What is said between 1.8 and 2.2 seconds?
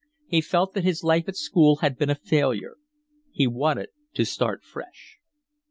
been a